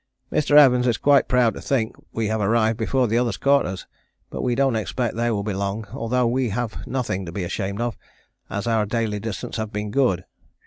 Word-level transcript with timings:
Mr. 0.31 0.57
Evans 0.57 0.87
is 0.87 0.97
quite 0.97 1.27
proud 1.27 1.53
to 1.53 1.61
think 1.61 1.95
we 2.11 2.25
have 2.25 2.41
arrived 2.41 2.75
before 2.75 3.07
the 3.07 3.19
others 3.19 3.37
caught 3.37 3.67
us, 3.67 3.85
but 4.31 4.41
we 4.41 4.55
don't 4.55 4.75
expect 4.75 5.15
they 5.15 5.29
will 5.29 5.43
be 5.43 5.53
long 5.53 5.85
although 5.93 6.25
we 6.25 6.49
have 6.49 6.87
nothing 6.87 7.23
to 7.23 7.31
be 7.31 7.43
ashamed 7.43 7.79
of 7.79 7.95
as 8.49 8.65
our 8.65 8.87
daily 8.87 9.19
distance 9.19 9.57
have 9.57 9.71
been 9.71 9.91
good. 9.91 10.25